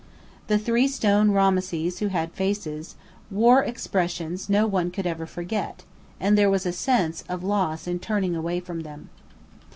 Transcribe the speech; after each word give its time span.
The 0.47 0.57
three 0.57 0.87
stone 0.87 1.29
Rameses 1.29 1.99
who 1.99 2.07
had 2.07 2.31
faces, 2.31 2.95
wore 3.29 3.61
expressions 3.63 4.49
no 4.49 4.65
one 4.65 4.89
could 4.89 5.05
ever 5.05 5.27
forget; 5.27 5.83
and 6.19 6.35
there 6.35 6.49
was 6.49 6.65
a 6.65 6.73
sense 6.73 7.23
of 7.29 7.43
loss 7.43 7.85
in 7.85 7.99
turning 7.99 8.35
away 8.35 8.61
from 8.61 8.79
them. 8.79 9.11